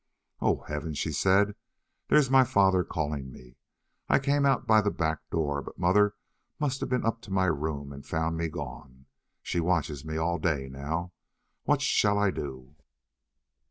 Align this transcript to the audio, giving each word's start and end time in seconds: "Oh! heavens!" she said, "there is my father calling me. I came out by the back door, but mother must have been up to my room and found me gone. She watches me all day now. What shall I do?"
"Oh! 0.39 0.61
heavens!" 0.61 0.97
she 0.97 1.11
said, 1.11 1.53
"there 2.07 2.17
is 2.17 2.31
my 2.31 2.43
father 2.43 2.83
calling 2.83 3.31
me. 3.31 3.57
I 4.09 4.17
came 4.17 4.47
out 4.47 4.65
by 4.65 4.81
the 4.81 4.89
back 4.89 5.19
door, 5.29 5.61
but 5.61 5.77
mother 5.77 6.15
must 6.57 6.79
have 6.79 6.89
been 6.89 7.05
up 7.05 7.21
to 7.21 7.31
my 7.31 7.45
room 7.45 7.93
and 7.93 8.03
found 8.03 8.35
me 8.35 8.47
gone. 8.49 9.05
She 9.43 9.59
watches 9.59 10.03
me 10.03 10.17
all 10.17 10.39
day 10.39 10.67
now. 10.69 11.11
What 11.65 11.83
shall 11.83 12.17
I 12.17 12.31
do?" 12.31 12.75